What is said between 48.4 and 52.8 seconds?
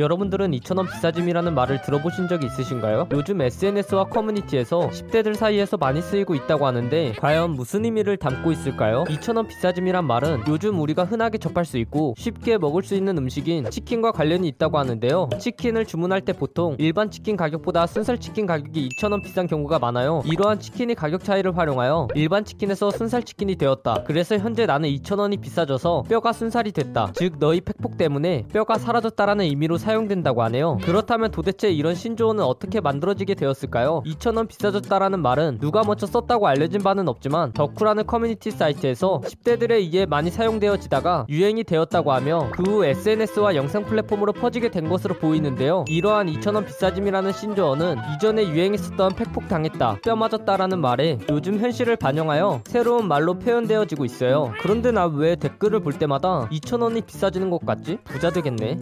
유행했었던 팩폭 당했다, 뼈 맞았다라는 말에 요즘 현실을 반영하여